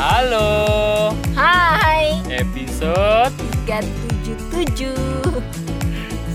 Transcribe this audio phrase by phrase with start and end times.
[0.00, 3.36] Halo, Hai episode
[3.68, 4.96] 377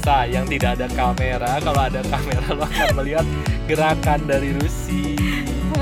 [0.05, 1.57] sayang tidak ada kamera.
[1.57, 3.25] Kalau ada kamera lo akan melihat
[3.65, 5.17] gerakan dari Rusi.
[5.17, 5.81] Gue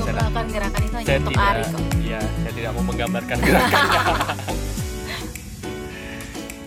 [0.00, 3.36] Saya- melakukan gerakan itu hanya Saya untuk tidak, Ari kok iya, saya tidak mau menggambarkan
[3.36, 4.00] gerakannya.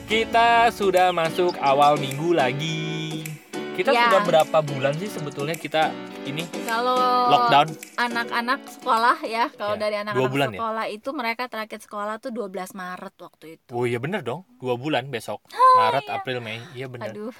[0.13, 3.25] Kita sudah masuk awal minggu lagi.
[3.73, 4.05] Kita Ya.
[4.05, 5.89] sudah berapa bulan sih sebetulnya kita
[6.25, 6.97] ini Kalau
[7.29, 7.67] lockdown?
[7.95, 10.59] anak-anak sekolah ya Kalau Ya, dari anak-anak ya?
[10.59, 14.75] sekolah itu Mereka terakhir sekolah tuh 12 Maret waktu itu Oh iya bener dong, dua
[14.75, 15.39] bulan besok.
[15.51, 16.59] Maret, April, Mei.
[16.73, 17.11] Iya bener.
[17.13, 17.33] Aduh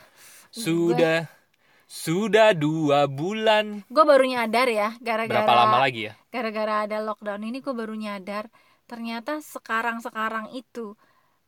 [0.49, 1.27] Sudah
[1.89, 3.81] sudah dua bulan.
[3.89, 6.13] Gue baru nyadar ya Gara-gara Berapa lama lagi ya?
[6.29, 8.45] Gara-gara ada lockdown ini gue baru nyadar
[8.85, 10.93] Ternyata sekarang-sekarang itu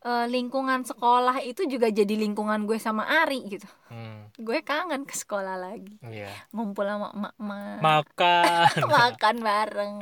[0.01, 3.69] eh, Lingkungan sekolah itu juga jadi lingkungan gue sama Ari gitu.
[3.91, 5.99] Hmm, Gue kangen ke sekolah lagi.
[6.01, 6.31] Iya.
[6.55, 7.79] Ngumpul sama emak-emak.
[7.83, 8.73] Makan.
[8.97, 9.95] makan bareng.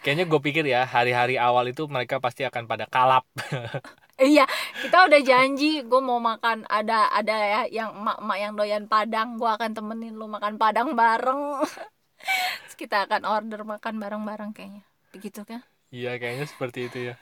[0.00, 3.26] Kayaknya gue pikir ya hari-hari awal itu mereka pasti akan pada kalap.
[4.22, 4.46] iya
[4.78, 6.64] kita udah janji gue mau makan.
[6.70, 11.66] Ada ada ya yang emak-emak yang doyan padang gue akan temenin lu makan padang bareng.
[12.66, 14.86] Terus kita akan order makan bareng-bareng kayaknya.
[15.10, 15.60] Begitu kan?
[15.92, 17.14] Iya kayaknya seperti itu ya.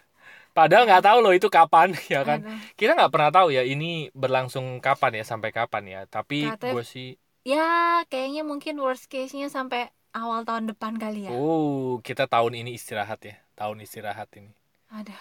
[0.61, 2.45] Padahal nggak tahu loh itu kapan ya kan.
[2.45, 2.61] Aduh.
[2.77, 6.01] Kita nggak pernah tahu ya ini berlangsung kapan ya sampai kapan ya.
[6.05, 7.09] Tapi Katanya- gue sih,
[7.49, 12.53] ya kayaknya mungkin worst case nya sampai awal tahun depan kali ya oh kita tahun
[12.61, 13.41] ini istirahat ya.
[13.57, 14.53] Tahun istirahat ini.
[14.91, 15.15] ada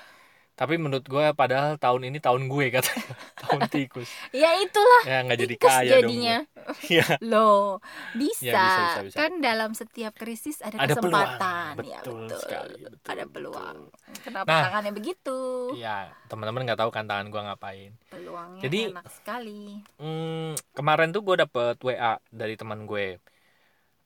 [0.59, 3.15] Tapi menurut gue padahal tahun ini tahun gue katanya.
[3.41, 4.11] tahun tikus.
[4.35, 6.37] ya itulah Ya nggak jadi kaya jadinya.
[6.85, 7.15] Iya.
[7.23, 7.79] loh
[8.11, 9.15] bisa, Ya, bisa, bisa, bisa.
[9.15, 11.15] kan dalam setiap krisis ada, Ada peluang.
[11.15, 13.31] kesempatan ya Betul betul sekali, betul, ada betul.
[13.31, 13.77] peluang
[14.19, 14.61] kenapa Nah.
[14.61, 15.39] tangannya begitu
[15.73, 17.91] Iya, teman-teman nggak tahu kan tangan gue ngapain.
[18.05, 19.63] peluangnya Jadi- enak sekali
[19.95, 23.15] Hmm, kemarin tuh gue dapet WA dari teman gue.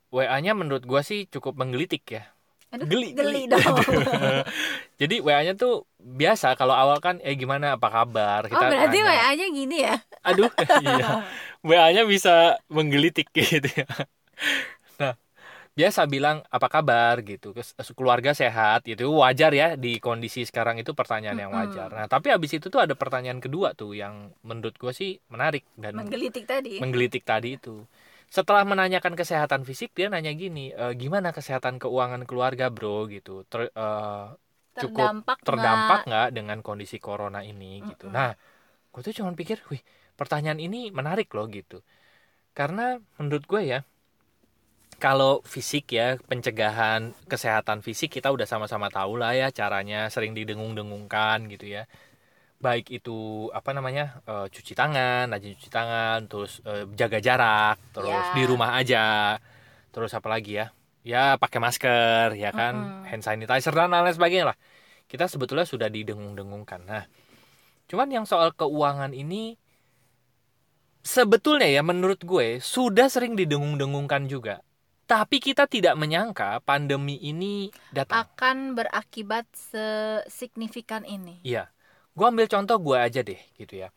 [0.09, 2.29] WA-nya menurut gue sih cukup menggelitik ya.
[2.73, 3.53] Aduh, Geli, geli, geli.
[3.53, 3.61] dong
[5.01, 9.13] Jadi WA-nya tuh biasa kalau awal kan eh gimana apa kabar oh berarti tanya.
[9.13, 10.49] WA aja gini ya Aduh,
[10.83, 11.21] iya.
[11.61, 13.85] WA-nya bisa menggelitik gitu ya.
[14.97, 15.13] Nah,
[15.75, 17.51] biasa bilang apa kabar gitu.
[17.51, 19.09] Kes- Keluarga sehat gitu.
[19.19, 21.89] Wajar ya di kondisi sekarang itu pertanyaan yang wajar.
[21.91, 25.93] Nah, tapi habis itu tuh ada pertanyaan kedua tuh yang menurut gue sih menarik dan
[25.97, 27.83] menggelitik tadi menggelitik tadi itu.
[28.35, 33.05] Setelah menanyakan kesehatan fisik, dia nanya gini, "E, gimana kesehatan keuangan keluarga, bro?
[33.15, 33.45] Gitu.
[33.51, 34.25] Ter- eh,
[34.81, 36.27] cukup terdampak terdampak nggak?
[36.37, 38.05] dengan kondisi corona ini gitu.
[38.09, 38.15] Mm-mm.
[38.17, 38.31] Nah,
[38.93, 39.83] gue tuh cuma pikir, wih,
[40.19, 41.77] pertanyaan ini menarik loh gitu.
[42.57, 43.79] Karena menurut gue ya,
[45.03, 51.37] kalau fisik ya pencegahan kesehatan fisik kita udah sama-sama tahu lah ya caranya sering didengung-dengungkan
[51.51, 51.83] gitu ya.
[52.63, 53.17] Baik itu
[53.51, 58.31] apa namanya eh, cuci tangan, rajin cuci tangan, terus eh, jaga jarak, terus Ya.
[58.31, 59.35] di rumah aja,
[59.91, 60.71] terus apa lagi ya?
[61.03, 63.03] Ya pakai masker, ya kan, Mm-mm.
[63.11, 64.57] hand sanitizer dan lain sebagainya lah.
[65.03, 66.87] Kita sebetulnya sudah didengung-dengungkan.
[66.87, 67.03] Nah,
[67.91, 69.59] cuman yang soal keuangan ini
[71.03, 74.63] sebetulnya ya menurut gue sudah sering didengung-dengungkan juga.
[75.03, 78.23] Tapi kita tidak menyangka pandemi ini datang.
[78.23, 81.67] akan berakibat sesignifikan ini Iya.
[82.13, 83.89] Gue ambil contoh gue aja deh gitu ya.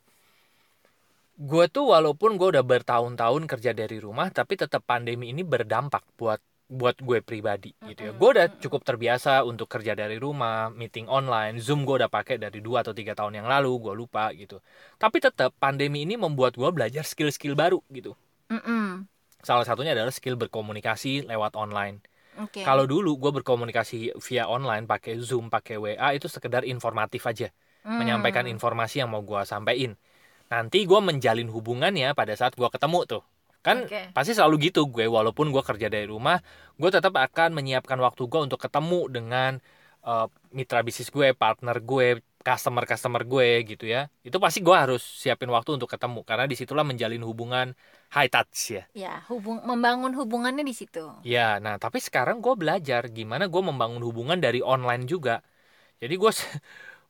[1.37, 6.41] Gue tuh walaupun gue udah bertahun-tahun kerja dari rumah tapi tetap pandemi ini berdampak buat
[6.67, 8.13] buat gue pribadi gitu ya.
[8.17, 12.59] Gue udah cukup terbiasa untuk kerja dari rumah, meeting online, Zoom gue udah pakai dari
[12.59, 14.59] 2 atau tiga tahun yang lalu, gue lupa gitu.
[14.99, 18.19] Tapi tetap pandemi ini membuat gue belajar skill-skill baru gitu.
[18.51, 19.07] Mm-mm.
[19.47, 22.03] Salah satunya adalah skill berkomunikasi lewat online.
[22.35, 27.53] oke Kalau dulu gue berkomunikasi via online pakai Zoom, pakai WA itu sekedar informatif aja
[27.87, 28.03] Hmm.
[28.03, 29.95] menyampaikan informasi yang mau gue sampaikan.
[30.51, 33.23] Nanti gue menjalin hubungannya pada saat gue ketemu tuh.
[33.63, 34.11] Kan Oke.
[34.11, 36.43] pasti selalu gitu gue, walaupun gue kerja dari rumah,
[36.79, 39.53] gue tetap akan menyiapkan waktu gue untuk ketemu dengan
[40.03, 44.07] eh, mitra bisnis gue, partner gue, customer-customer gue gitu ya.
[44.23, 47.75] Itu pasti gue harus siapin waktu untuk ketemu, karena di situlah menjalin hubungan
[48.15, 48.83] high touch ya.
[48.95, 53.99] ya hubung membangun hubungannya di situ Ya, nah tapi sekarang gue belajar gimana gue membangun
[54.07, 55.43] hubungan dari online juga.
[55.99, 56.33] Jadi gue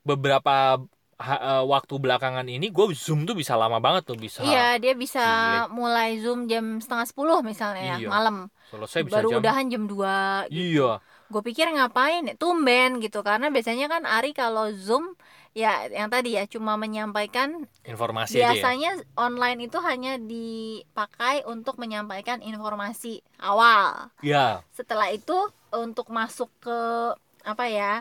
[0.07, 0.79] beberapa
[1.19, 4.95] ha- eh, waktu belakangan ini gue zoom tuh bisa lama banget tuh bisa iya dia
[4.95, 5.25] bisa
[5.67, 5.75] Gile.
[5.75, 8.07] mulai zoom jam setengah sepuluh misalnya Iya.
[8.07, 8.37] ya malam
[8.71, 10.61] selesai bisa baru jam udahan jam 2 gitu.
[10.63, 10.91] iya
[11.27, 15.19] gue pikir ngapain tumben gitu karena biasanya kan Ari kalau zoom
[15.57, 18.49] ya yang tadi ya cuma menyampaikan informasi aja ya.
[18.55, 25.35] biasanya online itu hanya dipakai untuk menyampaikan informasi awal ya setelah itu
[25.73, 26.79] untuk masuk ke
[27.43, 27.93] apa ya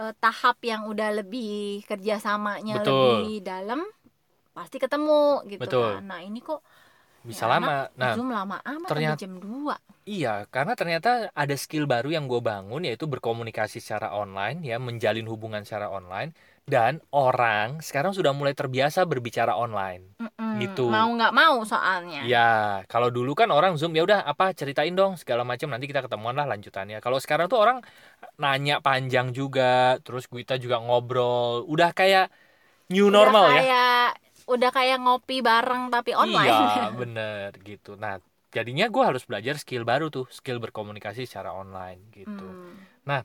[0.00, 2.92] eh, tahap yang udah lebih kerjasamanya Betul.
[2.92, 3.80] lebih dalam
[4.52, 6.00] pasti ketemu gitu Betul.
[6.00, 6.60] kan nah ini kok
[7.22, 11.86] bisa Ya, lama nah Zoom lama amat ternyata- jam 2 Iya, karena ternyata ada skill
[11.86, 16.34] baru yang gue bangun yaitu berkomunikasi secara online ya, menjalin hubungan secara online
[16.66, 20.18] dan orang sekarang sudah mulai terbiasa berbicara online.
[20.18, 20.58] Mm-mm.
[20.58, 20.90] Gitu.
[20.90, 25.14] mau nggak mau soalnya Ya, kalau dulu kan orang Zoom ya udah apa ceritain dong
[25.14, 26.98] segala macam nanti kita ketemuan lah lanjutannya.
[26.98, 27.78] Kalau sekarang tuh orang
[28.42, 32.26] nanya panjang juga, terus kita juga ngobrol, udah kayak
[32.90, 34.10] new Udah normal ya.
[34.46, 37.94] Udah kayak ngopi bareng tapi online Iya, bener gitu.
[37.98, 38.18] Nah,
[38.50, 42.46] jadinya gue harus belajar skill baru tuh, skill berkomunikasi secara online gitu.
[43.06, 43.22] Hmm.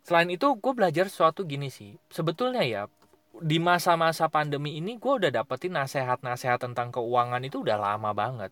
[0.00, 1.94] Selain itu, gue belajar sesuatu gini sih.
[2.08, 2.82] Sebetulnya ya,
[3.40, 8.50] di masa-masa pandemi ini gue udah dapetin nasihat-nasihat tentang keuangan itu udah lama banget.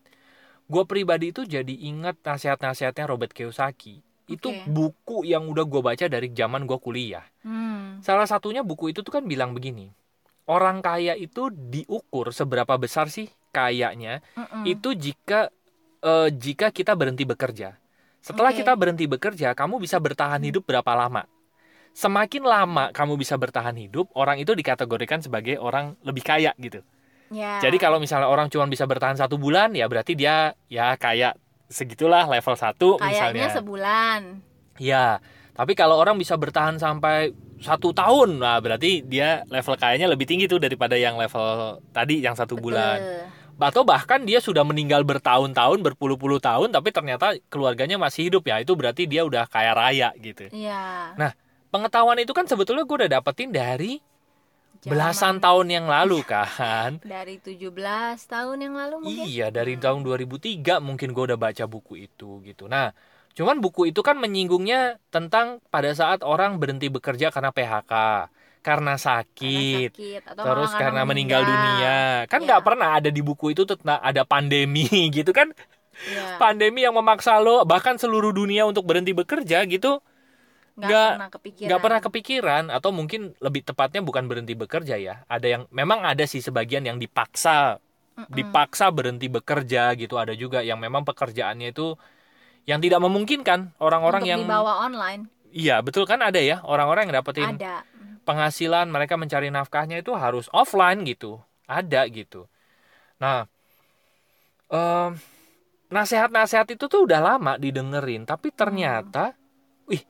[0.68, 4.04] Gue pribadi itu jadi inget nasihat-nasihatnya Robert Kiyosaki.
[4.28, 4.68] Itu Oke.
[4.68, 7.24] buku yang udah gue baca dari zaman gue kuliah.
[7.40, 8.04] Hmm.
[8.04, 9.88] Salah satunya buku itu tuh kan bilang begini.
[10.48, 14.64] Orang kaya itu diukur seberapa besar sih kayanya Mm-mm.
[14.64, 15.52] itu jika
[16.00, 17.76] eh, jika kita berhenti bekerja.
[18.24, 18.64] Setelah Oke.
[18.64, 21.28] kita berhenti bekerja, kamu bisa bertahan hidup berapa lama?
[21.94, 26.82] Semakin lama kamu bisa bertahan hidup, orang itu dikategorikan sebagai orang lebih kaya gitu.
[27.28, 27.60] Ya.
[27.60, 31.36] Jadi kalau misalnya orang cuma bisa bertahan satu bulan, ya berarti dia ya kayak
[31.68, 33.48] segitulah level 1 kayaknya misalnya.
[33.52, 34.20] sebulan
[34.78, 35.18] Ya,
[35.58, 40.46] tapi kalau orang bisa bertahan sampai satu tahun, nah berarti dia level kayaknya lebih tinggi
[40.46, 42.98] tuh daripada yang level tadi yang satu bulan.
[42.98, 43.26] Betul.
[43.58, 48.62] atau bahkan dia sudah meninggal bertahun-tahun berpuluh-puluh tahun tapi ternyata keluarganya masih hidup ya.
[48.62, 50.46] Itu berarti dia udah kaya raya gitu.
[50.54, 51.18] Iya.
[51.68, 53.98] pengetahuan itu kan sebetulnya gue udah dapetin dari
[54.78, 57.02] Zaman belasan tahun yang lalu kan?
[57.02, 57.66] Dari 17
[58.30, 59.26] tahun yang lalu mungkin.
[59.26, 62.70] iya dari tahun 2003 mungkin gue udah baca buku itu gitu.
[62.70, 62.94] Nah
[63.38, 67.92] cuman buku itu kan menyinggungnya tentang pada saat orang berhenti bekerja karena PHK
[68.66, 68.94] karena
[69.38, 72.46] Karena sakit sakit atau terus karena meninggal dunia kan Ya.
[72.50, 74.84] nggak pernah ada di buku itu tentang ada pandemi
[75.16, 75.48] gitu kan
[75.98, 76.38] Iya.
[76.42, 79.98] pandemi yang memaksa lo bahkan seluruh dunia untuk berhenti bekerja gitu
[80.78, 81.66] nggak pernah kepikiran.
[81.68, 86.22] nggak pernah kepikiran atau mungkin lebih tepatnya bukan berhenti bekerja ya ada yang memang ada
[86.22, 87.82] sih sebagian yang dipaksa
[88.18, 88.30] Mm-mm.
[88.30, 91.98] dipaksa berhenti bekerja gitu ada juga yang memang pekerjaannya itu
[92.68, 95.32] yang tidak memungkinkan orang-orang yang dibawa online.
[95.48, 97.80] Iya betul kan ada ya orang-orang yang dapetin ada.
[98.28, 101.40] penghasilan mereka mencari nafkahnya itu harus offline gitu.
[101.64, 102.44] Ada gitu.
[103.16, 103.48] Nah
[104.68, 105.16] em,
[105.88, 109.32] nasihat-nasihat itu tuh udah lama didengerin tapi ternyata
[109.88, 110.04] wih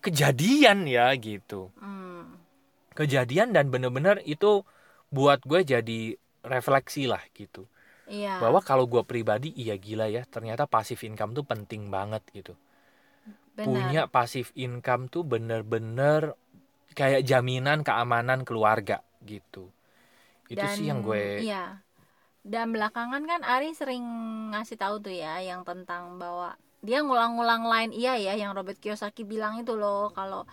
[0.00, 1.68] kejadian ya gitu.
[1.76, 2.40] Hmm.
[2.94, 4.62] kejadian dan bener-bener itu
[5.10, 6.14] buat gue jadi
[6.46, 7.66] refleksi lah gitu
[8.04, 8.36] Iya.
[8.36, 12.52] bahwa kalau gue pribadi iya gila ya ternyata pasif income tuh penting banget gitu
[13.56, 13.64] benar.
[13.64, 16.36] punya pasif income tuh bener-bener
[16.92, 19.72] kayak jaminan keamanan keluarga gitu
[20.52, 21.80] itu Dan, sih yang gue Iya.
[22.44, 24.04] Dan belakangan kan Ari sering
[24.52, 26.52] ngasih tahu tuh ya yang tentang bahwa
[26.84, 30.44] dia ngulang-ngulang lain iya ya yang Robert Kiyosaki bilang itu loh kalau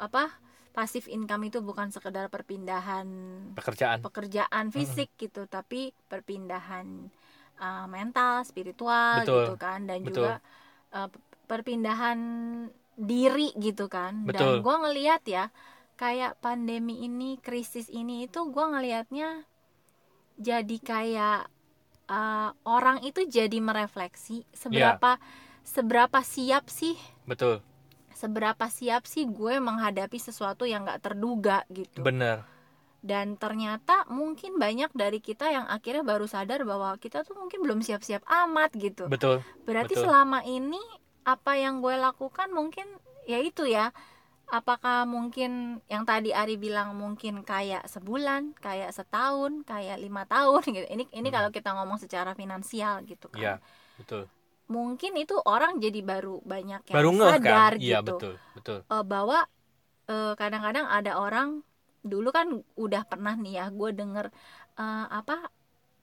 [0.00, 0.32] apa
[0.76, 3.08] pasif income itu bukan sekedar perpindahan
[3.56, 7.08] pekerjaan pekerjaan fisik gitu tapi perpindahan
[7.56, 9.40] uh, mental spiritual Betul.
[9.40, 10.12] gitu kan dan Betul.
[10.12, 10.34] juga
[10.92, 11.08] uh,
[11.48, 12.20] perpindahan
[13.00, 14.36] diri gitu kan Betul.
[14.36, 15.48] dan gua ngelihat ya
[15.96, 19.48] kayak pandemi ini krisis ini itu gua ngelihatnya
[20.36, 21.48] jadi kayak
[22.12, 25.16] uh, orang itu jadi merefleksi seberapa
[25.64, 27.64] seberapa siap sih betul
[28.16, 32.00] seberapa siap sih gue menghadapi sesuatu yang nggak terduga gitu.
[32.00, 32.48] Bener.
[33.06, 37.80] Dan ternyata mungkin banyak dari kita yang akhirnya baru sadar bahwa kita tuh mungkin belum
[37.84, 39.06] siap-siap amat gitu.
[39.06, 40.04] Betul berarti betul.
[40.08, 40.80] selama ini
[41.22, 42.86] apa yang gue lakukan mungkin
[43.26, 43.90] ya itu ya
[44.46, 50.86] apakah mungkin yang tadi Ari bilang mungkin kayak sebulan kayak setahun kayak lima tahun gitu.
[50.86, 51.36] Ini ini Hmm.
[51.36, 53.42] kalau kita ngomong secara finansial gitu kan.
[53.42, 53.54] Iya,
[53.98, 54.26] betul
[54.66, 58.78] mungkin itu orang jadi baru banyak yang baru ngeh sadar kan iya gitu betul betul.
[58.82, 59.38] eh, bahwa
[60.10, 61.48] eh, kadang-kadang ada orang
[62.06, 64.26] dulu kan udah pernah nih ya gue denger
[64.78, 65.50] eh, apa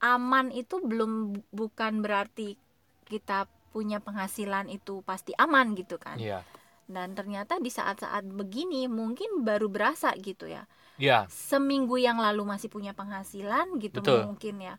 [0.03, 2.59] aman itu belum bukan berarti
[3.07, 6.21] kita punya penghasilan itu pasti aman gitu kan.
[6.21, 6.45] Iya.
[6.85, 10.69] Dan ternyata di saat-saat begini mungkin baru berasa gitu ya.
[11.01, 11.25] Iya.
[11.25, 14.29] Seminggu yang lalu masih punya penghasilan gitu Betul.
[14.29, 14.75] mungkin ya.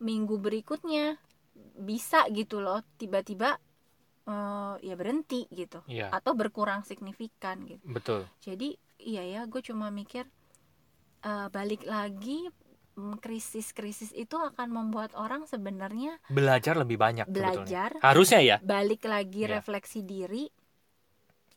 [0.00, 1.20] Minggu berikutnya
[1.78, 3.56] bisa gitu loh tiba-tiba
[4.26, 5.80] eh, ya berhenti gitu.
[5.86, 6.10] Iya.
[6.10, 7.84] Atau berkurang signifikan gitu.
[7.86, 8.26] Betul.
[8.42, 10.26] Jadi iya ya gue cuma mikir
[11.22, 12.50] eh, balik lagi
[12.98, 17.54] mm, krisis-krisis itu akan membuat orang sebenarnya belajar lebih banyak sebetulnya.
[17.62, 17.90] Belajar.
[18.02, 18.56] Harusnya ya.
[18.60, 19.62] Balik lagi Iya.
[19.62, 20.50] refleksi diri.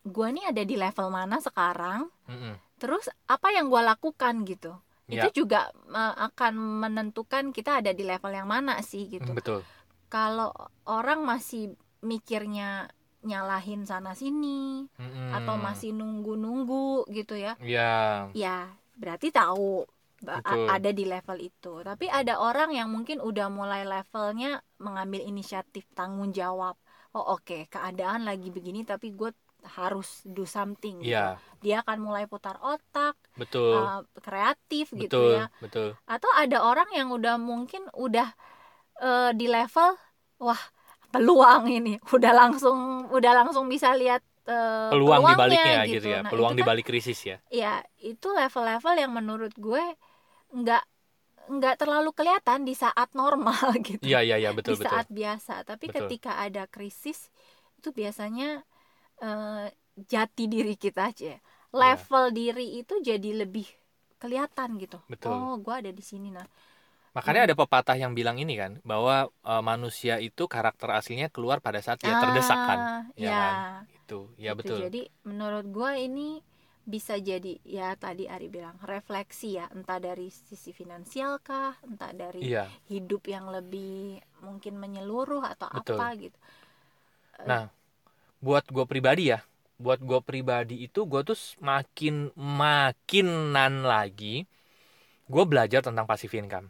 [0.02, 2.10] Gue nih ada di level mana sekarang?
[2.30, 2.56] Mm-mm.
[2.82, 4.74] terus apa yang gue lakukan gitu?
[5.06, 5.28] Iya.
[5.28, 9.28] itu juga eh, akan menentukan kita ada di level yang mana sih gitu.
[9.36, 9.62] Betul
[10.12, 10.52] kalau
[10.86, 12.92] orang masih mikirnya
[13.22, 15.30] nyalahin sana sini Mm-mm.
[15.32, 19.86] atau masih nunggu-nunggu gitu ya ya ya berarti tahu
[20.22, 20.70] Betul.
[20.70, 21.82] ada di level itu.
[21.82, 26.78] Tapi ada orang yang mungkin udah mulai levelnya mengambil inisiatif tanggung jawab.
[27.18, 31.14] Oh oke keadaan lagi begini tapi gue harus do something gitu.
[31.14, 33.78] ya dia akan mulai putar otak betul.
[33.78, 35.46] uh, kreatif gitu betul ya.
[35.62, 35.90] betul.
[36.10, 38.34] Atau ada orang yang udah mungkin udah
[39.02, 39.90] eh, di level
[40.40, 40.62] wah
[41.12, 42.00] peluang ini.
[42.16, 46.54] Udah langsung udah langsung bisa lihat eh, peluang di peluangnya baliknya gitu, ya Nah, peluang
[46.56, 47.38] kan- balik krisis ya.
[47.52, 49.84] Ya itu level-level yang menurut gue
[50.56, 50.84] nggak
[51.52, 54.02] nggak terlalu kelihatan di saat normal gitu.
[54.06, 54.88] Iya iya iya betul di betul.
[54.88, 55.54] saat biasa.
[55.68, 56.08] Tapi Betul.
[56.08, 57.28] ketika ada krisis
[57.78, 58.64] itu biasanya
[59.20, 59.68] eh,
[60.08, 61.36] jati diri kita aja.
[61.72, 63.68] Level diri itu jadi lebih
[64.22, 65.00] kelihatan gitu.
[65.02, 65.12] Iya.
[65.12, 65.32] Betul.
[65.34, 66.46] oh gue ada di sini nah
[67.18, 69.16] makanya ada pepatah yang bilang ini kan bahwa
[69.52, 73.56] eh, manusia itu karakter aslinya keluar pada saat dia terdesak kan Ah, ya ya, kan?
[73.98, 74.60] Itu ya gitu.
[74.60, 74.82] betul.
[74.82, 76.30] Jadi menurut gue ini
[76.82, 82.42] bisa jadi ya tadi Ari bilang refleksi ya entah dari sisi finansial kah entah dari
[82.42, 82.82] iya.
[82.90, 85.82] hidup yang lebih mungkin menyeluruh atau Betul.
[85.82, 86.38] apa gitu
[87.50, 87.64] Nah,
[88.46, 89.40] buat gue pribadi ya,
[89.84, 91.38] buat gue pribadi itu gue tuh
[91.72, 94.46] makin makinan lagi,
[95.34, 96.68] gue belajar tentang passive income.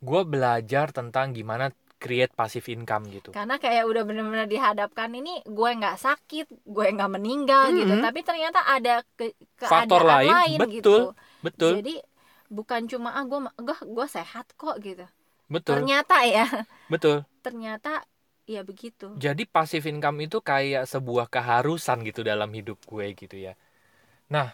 [0.00, 3.32] Gue belajar tentang gimana create passive income gitu.
[3.32, 8.04] karena kayak udah bener-bener dihadapkan ini gue nggak sakit gue nggak meninggal gitu Mhm.
[8.04, 9.32] tapi ternyata ada ke
[9.64, 11.02] Faktor keadaan lain, betul, gitu
[11.40, 11.94] Betul, jadi
[12.52, 15.08] bukan cuma ah gue gue gue sehat kok gitu
[15.48, 16.44] betul, ternyata ya
[16.92, 17.24] betul.
[17.46, 18.04] ternyata
[18.44, 23.56] ya begitu Jadi passive income itu kayak sebuah keharusan gitu dalam hidup gue gitu ya.
[24.30, 24.52] Nah,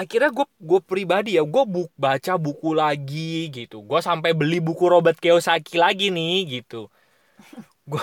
[0.00, 3.76] akhirnya gue gue pribadi ya, gue buk, baca buku lagi gitu.
[3.88, 6.88] Gue sampai beli buku Robert Kiyosaki lagi nih gitu.
[7.90, 8.02] Gue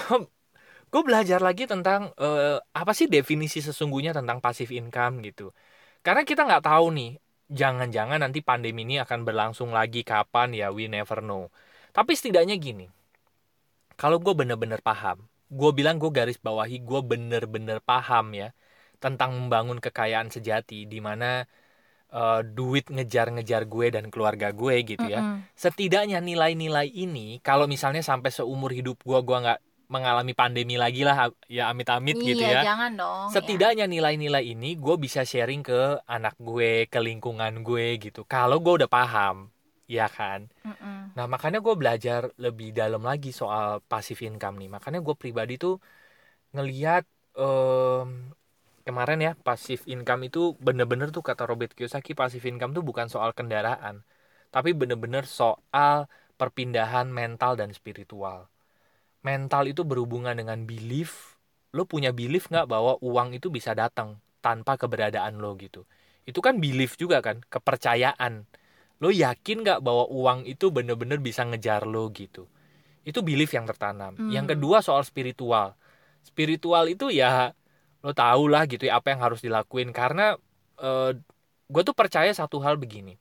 [0.91, 5.53] gue belajar lagi tentang eh, apa sih definisi sesungguhnya tentang passive income gitu.
[6.05, 7.10] Karena kita nggak tahu nih,
[7.60, 11.43] jangan-jangan nanti pandemi ini akan berlangsung lagi kapan ya, we never know.
[11.96, 12.86] Tapi setidaknya gini,
[14.00, 15.17] kalau gue bener-bener paham,
[15.60, 18.48] gue bilang gue garis bawahi gue bener-bener paham ya
[19.03, 21.25] tentang membangun kekayaan sejati di mana
[22.13, 25.20] eh, duit ngejar-ngejar gue dan keluarga gue gitu ya.
[25.22, 25.46] Mm-mm.
[25.54, 31.34] Setidaknya nilai-nilai ini kalau misalnya sampai seumur hidup gue gue nggak mengalami pandemi lagi lah
[31.50, 32.62] ya amit-amit iya gitu ya.
[32.62, 33.34] jangan dong ya.
[33.34, 38.22] Setidaknya nilai-nilai ini gue bisa sharing ke anak gue, ke lingkungan gue gitu.
[38.30, 39.50] Kalau gue udah paham,
[39.89, 40.46] ya kan.
[40.62, 41.18] Mm-mm.
[41.18, 44.70] Nah makanya gue belajar lebih dalam lagi soal passive income nih.
[44.70, 45.82] Makanya gue pribadi tuh
[46.54, 47.04] ngeliat
[47.38, 48.10] em,
[48.89, 53.31] kemarin ya passive income itu bener-bener tuh kata Robert Kiyosaki passive income tuh bukan soal
[53.38, 54.01] kendaraan,
[54.50, 56.10] tapi bener-bener soal
[56.41, 58.50] perpindahan mental dan spiritual.
[59.22, 61.38] Mental itu berhubungan dengan belief.
[61.75, 65.86] Lo punya belief nggak bahwa uang itu bisa datang tanpa keberadaan lo gitu.
[66.25, 68.50] Itu kan belief juga kan, kepercayaan
[69.00, 72.51] lo yakin nggak bahwa uang itu bener-bener bisa ngejar lo gitu
[73.08, 74.31] itu belief yang tertanam Hmm.
[74.31, 75.74] yang kedua soal spiritual
[76.22, 77.55] spiritual itu ya
[78.03, 80.36] lo tau lah gitu ya apa yang harus dilakuin karena
[81.70, 83.20] gue tuh percaya satu hal begini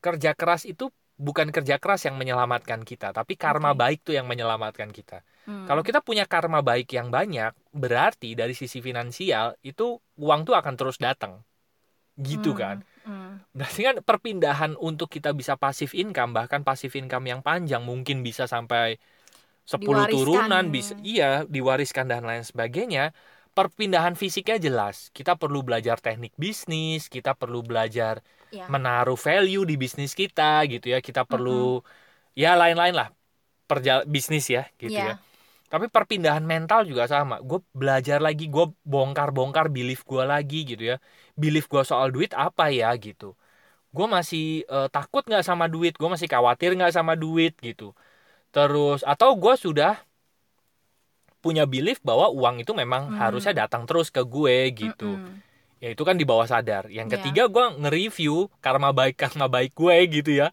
[0.00, 0.88] kerja keras itu
[1.20, 3.80] bukan kerja keras yang menyelamatkan kita tapi karma Oke.
[3.84, 5.64] baik tuh yang menyelamatkan kita Hmm.
[5.64, 10.74] kalau kita punya karma baik yang banyak berarti dari sisi finansial itu uang tuh akan
[10.76, 11.40] terus datang
[12.20, 12.60] gitu Hmm.
[12.60, 13.40] kan Hmm.
[13.56, 18.44] Berarti kan perpindahan untuk kita bisa pasif income bahkan pasif income yang panjang mungkin bisa
[18.44, 19.00] sampai
[19.64, 20.12] 10 Diwariskan.
[20.12, 23.16] turunan bisa iya diwariskan dan lain sebagainya.
[23.56, 24.96] Perpindahan fisiknya jelas.
[25.16, 28.66] Kita perlu belajar teknik bisnis, kita perlu belajar Ya.
[28.66, 30.98] menaruh value di bisnis kita gitu ya.
[31.02, 31.82] Kita perlu
[32.42, 33.08] ya lain-lain lah
[33.70, 35.14] perjal bisnis ya gitu ya.
[35.14, 35.22] Ya.
[35.72, 37.38] Tapi perpindahan mental juga sama.
[37.42, 40.96] Gue belajar lagi, gue bongkar-bongkar belief gue lagi gitu ya.
[41.38, 43.34] Belief gue soal duit apa ya gitu.
[43.96, 47.94] Gue masih eh, takut nggak sama duit, gue masih khawatir nggak sama duit gitu.
[48.54, 49.92] Terus atau gue sudah
[51.40, 53.18] punya belief bahwa uang itu memang Hmm.
[53.18, 55.16] harusnya datang terus ke gue gitu.
[55.16, 55.40] Mm-mm.
[55.80, 56.92] Ya itu kan di bawah sadar.
[56.92, 57.12] Yang Ya.
[57.18, 60.52] ketiga gue nge-review karma baik karma baik gue gitu ya.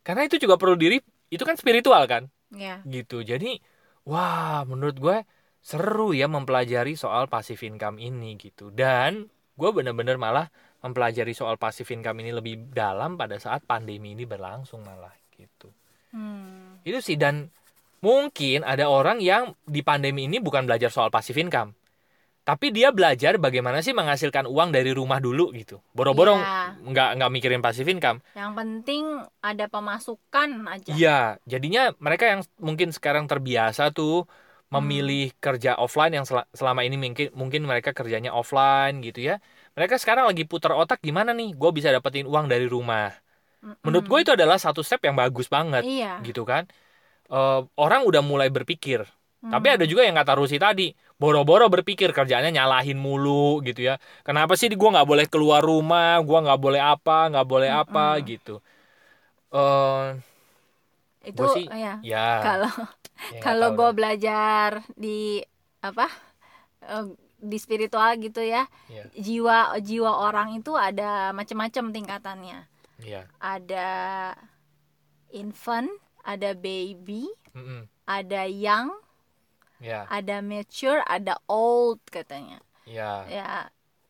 [0.00, 0.96] Karena itu juga perlu diri,
[1.28, 2.78] itu kan spiritual kan Ya.
[2.86, 3.58] gitu jadi
[4.06, 5.16] wah menurut gue
[5.58, 9.26] seru ya mempelajari soal passive income ini gitu dan
[9.58, 10.46] gue bener-bener malah
[10.78, 15.74] mempelajari soal passive income ini lebih dalam pada saat pandemi ini berlangsung malah gitu
[16.14, 16.78] Hmm.
[16.86, 17.50] itu sih dan
[18.06, 21.70] mungkin ada orang yang di pandemi ini bukan belajar soal passive income
[22.46, 26.78] tapi dia belajar bagaimana sih menghasilkan uang dari rumah dulu gitu boro-boro Iya.
[26.78, 29.02] nggak nggak mikirin passive income yang penting
[29.42, 31.18] ada pemasukan aja Iya,
[31.52, 34.30] jadinya mereka yang mungkin sekarang terbiasa tuh
[34.70, 39.34] memilih kerja offline yang sel- selama ini mungkin mungkin mereka kerjanya offline gitu ya.
[39.78, 43.14] Mereka sekarang lagi putar otak gimana nih, gue bisa dapetin uang dari rumah.
[43.86, 46.66] Menurut gue itu adalah satu step yang bagus banget, iya gitu kan.
[47.26, 49.02] Eh, orang udah mulai berpikir,
[49.42, 49.50] Hmm.
[49.50, 53.94] tapi ada juga yang kata Rusi tadi, boro-boro berpikir kerjaannya nyalahin mulu gitu ya.
[54.22, 58.28] Kenapa sih gue nggak boleh keluar rumah, gue nggak boleh apa, nggak boleh apa Mm-mm.
[58.30, 58.54] gitu.
[59.54, 60.06] Eh,
[61.26, 62.26] itu sih- ya ya.
[62.46, 62.70] kalau
[63.34, 65.42] ya kalau gue belajar di
[65.82, 66.06] apa
[66.86, 67.06] eh,
[67.36, 69.04] di spiritual gitu ya Iya.
[69.18, 72.58] jiwa jiwa orang itu ada macam-macam tingkatannya
[73.02, 73.28] Iya.
[73.42, 73.88] ada
[75.32, 75.90] infant
[76.32, 77.86] ada baby Mm-mm.
[78.06, 78.90] ada young
[79.80, 82.58] Ya, ada mature ada old katanya.
[82.88, 83.50] Ya, ya.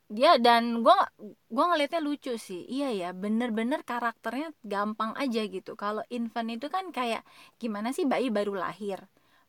[0.06, 1.10] Dia dan gua
[1.50, 2.62] gua ngelihatnya lucu sih.
[2.70, 5.74] Iya ya bener-bener karakternya gampang aja gitu.
[5.74, 7.26] Kalau infant itu kan kayak
[7.58, 8.98] gimana sih bayi baru lahir?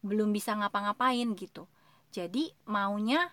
[0.02, 1.70] Belum bisa ngapa-ngapain gitu.
[2.10, 3.30] Jadi maunya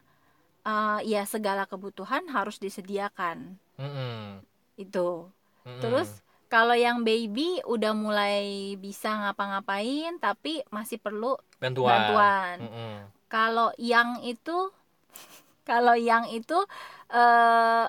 [0.66, 3.56] eh, ya segala kebutuhan harus disediakan.
[3.80, 4.44] Mm-mm.
[4.78, 5.30] itu.
[5.64, 5.80] Mm-mm.
[5.80, 6.20] terus
[6.54, 11.90] kalau yang baby udah mulai bisa ngapa-ngapain tapi masih perlu bantuan.
[11.90, 12.94] bantuan Mm-mm.
[13.26, 14.70] kalau yang itu
[15.68, 16.58] kalau yang itu
[17.10, 17.86] eh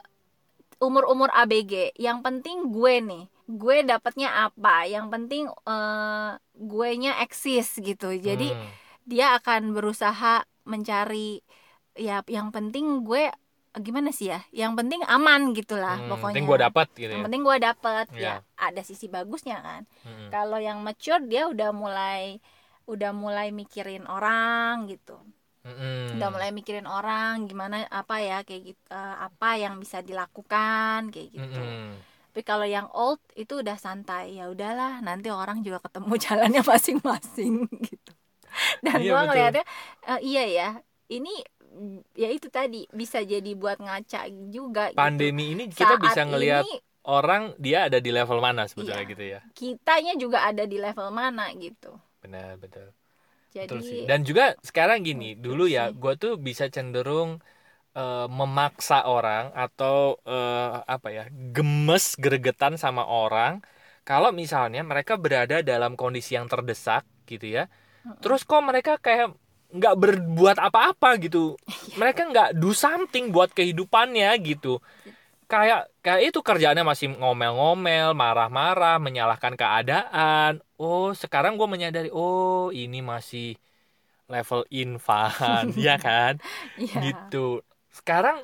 [0.82, 7.78] umur-umur ABG yang penting gue nih gue dapatnya apa yang penting eh gue nya eksis
[7.78, 8.70] gitu jadi Mm.
[9.06, 11.46] dia akan berusaha mencari
[11.94, 13.30] ya yang penting gue
[13.78, 17.26] gimana sih ya yang penting aman gitulah Hmm, pokoknya penting gue dapat gitu yang ya.
[17.28, 18.24] penting gue dapet Iya.
[18.24, 20.30] ya ada sisi bagusnya kan Mm-mm.
[20.30, 22.40] kalau yang mature dia udah mulai
[22.86, 25.18] udah mulai mikirin orang gitu
[25.66, 26.16] Mm-mm.
[26.16, 31.60] udah mulai mikirin orang gimana apa ya kayak gitu apa yang bisa dilakukan kayak gitu
[31.60, 31.98] Mm-mm.
[32.32, 37.66] tapi kalau yang old itu udah santai ya udahlah nanti orang juga ketemu jalannya masing-masing
[37.82, 38.12] gitu
[38.80, 39.30] dan Iya, gua betul.
[39.34, 39.64] ngeliatnya
[40.08, 40.70] eh, iya ya
[41.06, 41.34] ini
[42.16, 44.98] ya itu tadi bisa jadi buat ngaca juga gitu.
[45.00, 49.12] Pandemi ini kita Saat bisa ngelihat ini orang dia ada di level mana sebetulnya Iya.
[49.14, 49.40] gitu ya.
[49.56, 51.92] kitanya juga ada di level mana gitu
[52.24, 52.88] Benar, betul.
[53.54, 54.02] jadi Betul sih.
[54.10, 57.40] Dan juga sekarang gini, Gitu dulu ya gue tuh bisa cenderung
[57.98, 61.24] eh, memaksa orang atau eh, apa ya,
[61.56, 63.62] gemes gregetan sama orang
[64.06, 67.64] kalau misalnya mereka berada dalam kondisi yang terdesak gitu ya.
[68.24, 69.34] Terus kok mereka kayak
[69.76, 71.60] nggak berbuat apa-apa gitu.
[72.00, 74.80] mereka nggak do something buat kehidupannya gitu.
[75.46, 80.64] Kayak kayak itu kerjaannya masih ngomel-ngomel, marah-marah, menyalahkan keadaan.
[80.82, 83.54] Oh, sekarang gue menyadari, oh ini masih
[84.26, 86.42] level infan, ya kan?
[86.82, 86.98] Iya.
[87.12, 87.62] Gitu.
[87.94, 88.42] Sekarang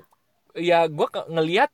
[0.53, 1.73] ya gue ngelihat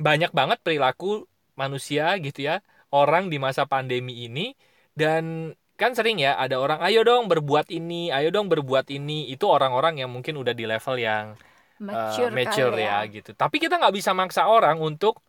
[0.00, 4.56] banyak banget perilaku manusia gitu ya, orang di masa pandemi ini
[4.96, 9.30] dan kan sering ya ada orang ayo dong berbuat ini, ayo dong berbuat ini.
[9.30, 13.30] Itu orang-orang yang mungkin udah di level yang eh, mature, mature kali ya gitu.
[13.34, 15.20] Tapi kita nggak bisa maksa orang untuk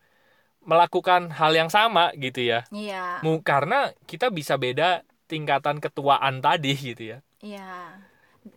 [0.66, 2.66] melakukan hal yang sama gitu ya.
[2.74, 7.18] iya Karena kita bisa beda tingkatan ketuaan tadi gitu ya.
[7.42, 8.02] iya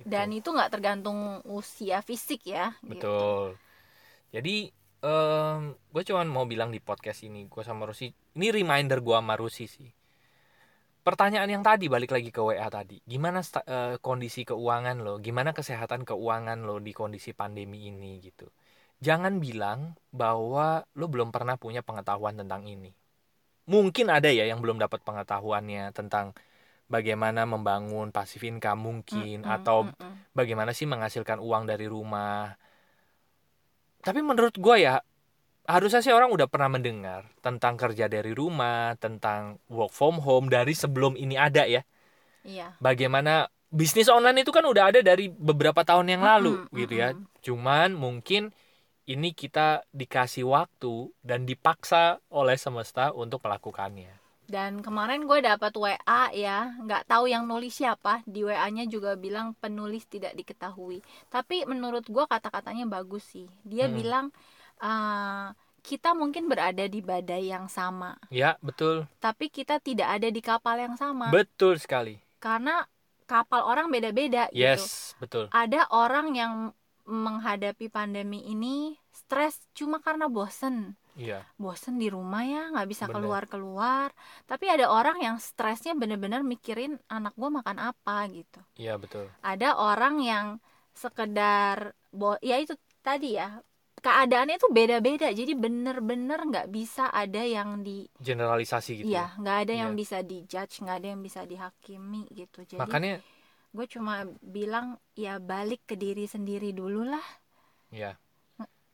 [0.04, 2.92] dan itu nggak tergantung usia fisik ya gitu.
[2.96, 3.44] Betul.
[4.32, 4.68] Jadi
[5.92, 9.64] gue cuman mau bilang di podcast ini gue sama Rusi ini reminder gue sama Rusi
[9.64, 9.88] sih.
[11.08, 16.04] Pertanyaan yang tadi balik lagi ke WA tadi, gimana eh, kondisi keuangan lo, gimana kesehatan
[16.04, 18.44] keuangan lo di kondisi pandemi ini gitu.
[19.00, 22.92] Jangan bilang bahwa lo belum pernah punya pengetahuan tentang ini.
[23.72, 26.36] Mungkin ada ya yang belum dapat pengetahuannya tentang
[26.92, 29.88] bagaimana membangun passive income mungkin Mm-mm, atau
[30.36, 32.52] bagaimana sih menghasilkan uang dari rumah.
[34.04, 35.00] Tapi menurut gue ya
[35.74, 39.40] harusnya sih orang udah pernah mendengar tentang kerja dari rumah, tentang
[39.76, 41.82] work from home dari sebelum ini ada ya.
[42.44, 43.50] iya Bagaimana
[43.80, 47.08] bisnis online itu kan udah ada dari beberapa tahun yang lalu Mm-mm, gitu ya.
[47.46, 48.42] Cuman mungkin
[49.08, 54.12] ini kita dikasih waktu dan dipaksa oleh semesta untuk melakukannya.
[54.54, 59.52] dan kemarin gue dapat WA ya nggak tahu yang nulis siapa di WA-nya juga bilang
[59.62, 60.98] penulis tidak diketahui
[61.34, 63.92] tapi menurut gue kata-katanya bagus sih dia Hmm.
[63.92, 64.26] bilang
[64.78, 65.46] eh,
[65.80, 69.06] kita mungkin berada di badai yang sama Ya, betul.
[69.18, 72.18] tapi kita tidak ada di kapal yang sama Betul sekali.
[72.38, 72.86] karena
[73.24, 75.48] kapal orang beda-beda gitu Yes, betul.
[75.50, 76.54] ada orang yang
[77.04, 81.42] menghadapi pandemi ini stres cuma karena bosen Iya.
[81.58, 84.14] bosen di rumah ya nggak bisa keluar-keluar
[84.46, 89.26] tapi ada orang yang stresnya bener-bener mikirin anak gua makan apa gitu Iya, betul.
[89.42, 90.46] ada orang yang
[90.94, 93.58] sekedar bo ya itu tadi ya
[93.98, 95.28] keadaannya itu beda-beda.
[95.30, 100.00] Jadi bener-bener nggak bisa ada yang di generalisasi gitu iya nggak ada yang Iya.
[100.00, 102.64] bisa dijudge nggak ada yang bisa dihakimi gitu.
[102.64, 103.20] Jadi makanya
[103.68, 107.26] gue cuma bilang ya balik ke diri sendiri dulu lah.
[107.90, 108.16] Ya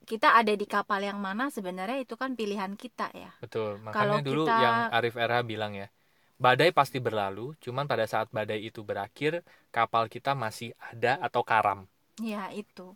[0.05, 3.33] kita ada di kapal yang mana sebenarnya itu kan pilihan kita ya.
[3.41, 3.81] Betul.
[3.89, 5.89] Kalau makanya dulu kita- yang Arif Era bilang ya
[6.35, 9.41] badai pasti berlalu cuman pada saat badai itu berakhir
[9.71, 11.89] kapal kita masih ada atau karam.
[12.21, 12.93] Ya itu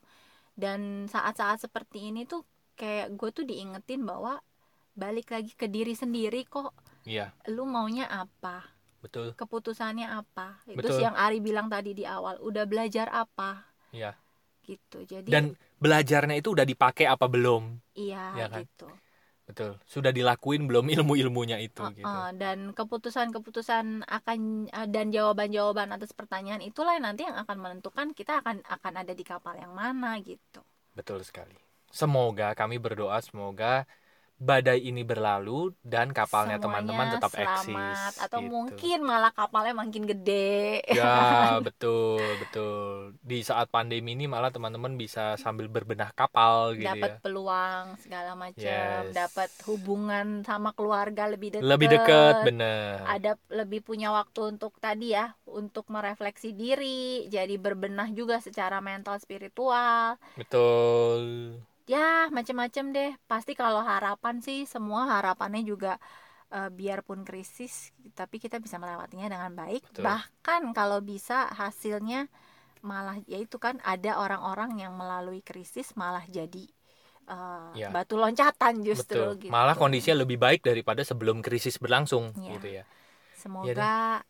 [0.59, 2.43] dan saat-saat seperti ini tuh
[2.75, 4.43] kayak gue tuh diingetin bahwa
[4.91, 6.75] balik lagi ke diri sendiri kok.
[7.07, 7.31] Iya.
[7.47, 8.67] Lu maunya apa?
[8.99, 9.31] Betul.
[9.39, 10.59] Keputusannya apa?
[10.67, 10.99] Itu Betul.
[10.99, 12.35] sih yang Ari bilang tadi di awal.
[12.43, 13.63] Udah belajar apa?
[13.95, 14.19] Iya.
[14.67, 15.07] Gitu.
[15.07, 17.79] Jadi dan belajarnya itu udah dipakai apa belum?
[17.95, 18.67] Iya Ya kan?
[18.67, 18.91] gitu
[19.49, 19.71] betul.
[19.89, 22.05] Sudah dilakuin belum ilmu ilmunya itu Uh, gitu.
[22.05, 28.13] uh, dan keputusan-keputusan akan uh, dan jawaban-jawaban atas pertanyaan itulah yang nanti yang akan menentukan
[28.13, 30.61] kita akan akan ada di kapal yang mana gitu.
[30.93, 31.57] betul sekali.
[31.89, 33.89] Semoga kami berdoa semoga
[34.39, 38.47] badai ini berlalu dan kapalnya teman-teman tetap selamat eksis atau gitu.
[38.47, 40.79] mungkin malah kapalnya makin gede.
[40.87, 41.11] ya
[41.67, 47.21] betul betul di saat pandemi ini malah teman-teman bisa sambil berbenah kapal gitu dapat ya
[47.21, 49.11] peluang segala macam, Yes.
[49.11, 51.67] dapat hubungan sama keluarga lebih dekat.
[51.67, 58.07] lebih dekat bener Ada lebih punya waktu untuk tadi ya, untuk merefleksi diri, jadi berbenah
[58.11, 60.15] juga secara mental spiritual.
[60.35, 61.19] betul
[61.89, 65.97] ya macem-macem deh pasti kalau harapan sih semua harapannya juga
[66.53, 67.73] eh, biarpun krisis
[68.13, 70.03] tapi kita bisa melewatinya dengan baik Betul.
[70.05, 72.29] bahkan kalau bisa hasilnya
[72.81, 76.65] malah ya itu kan ada orang-orang yang melalui krisis malah jadi
[77.29, 77.89] eh, Ya.
[77.93, 82.53] batu loncatan justru betul gitu malah kondisinya lebih baik daripada sebelum krisis berlangsung Iya.
[82.57, 82.83] gitu ya
[83.39, 84.21] semoga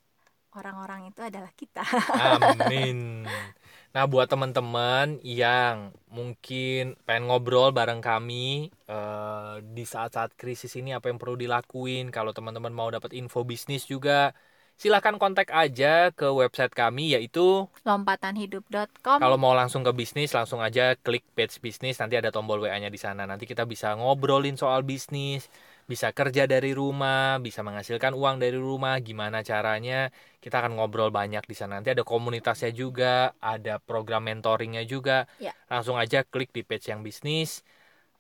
[0.58, 1.84] orang-orang itu adalah kita
[2.16, 3.26] Amin.
[3.90, 11.10] Nah, buat teman-teman yang mungkin pengen ngobrol bareng kami eh, di saat-saat krisis ini apa
[11.10, 14.38] yang perlu dilakuin, kalau teman-teman mau dapat info bisnis juga,
[14.78, 20.96] silahkan kontak aja ke website kami yaitu lompatanhidup.com kalau mau langsung ke bisnis langsung aja
[20.96, 23.26] klik page bisnis nanti ada tombol WA-nya di sana.
[23.26, 25.50] Nanti kita bisa ngobrolin soal bisnis,
[25.90, 30.14] bisa kerja dari rumah, bisa menghasilkan uang dari rumah, gimana caranya.
[30.38, 31.82] Kita akan ngobrol banyak di sana.
[31.82, 35.26] Nanti ada komunitasnya juga, ada program mentoringnya juga.
[35.42, 35.58] Ya.
[35.66, 37.66] Langsung aja klik di page yang bisnis.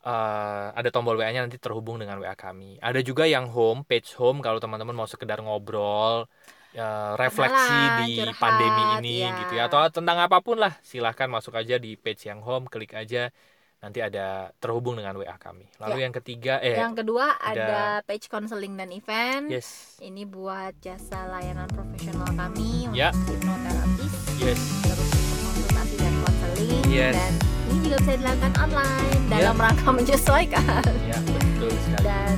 [0.01, 2.81] Eh, ada tombol WA-nya nanti terhubung dengan WA kami.
[2.81, 6.25] Ada juga yang home, page home kalau teman-teman mau sekedar ngobrol,
[6.73, 9.37] eh, refleksi di curhat, pandemi ini ya.
[9.45, 12.93] gitu ya atau tentang apa pun lah silahkan masuk aja di page yang home klik
[12.93, 13.33] aja
[13.79, 15.63] nanti ada terhubung dengan WA kami.
[15.79, 19.47] Lalu yang ketiga eh yang kedua ada- ada page counseling dan event.
[19.47, 19.95] Yes.
[19.97, 23.15] Ini buat jasa layanan profesional kami Ya.
[23.15, 24.11] untuk hipnoterapis.
[24.37, 24.59] Yes.
[24.83, 25.09] Terus
[25.41, 27.15] konsultasi dan konseling Yes.
[27.15, 27.31] dan
[27.65, 29.31] ini juga bisa dilakukan online Ya.
[29.39, 30.83] dalam rangka menyesuaikan.
[31.01, 32.03] Ya betul sekali.
[32.03, 32.35] Dan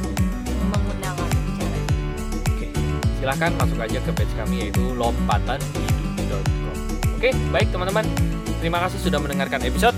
[0.69, 1.77] mengundang orang bicara.
[2.47, 2.67] Oke
[3.17, 6.75] silahkan masuk aja ke page kami yaitu lompatanhidup.com
[7.17, 8.05] oke baik teman-teman.
[8.61, 9.97] Terima kasih sudah mendengarkan episode